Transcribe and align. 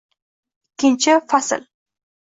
Ikkinchi 0.71 1.15
fasl 1.29 1.67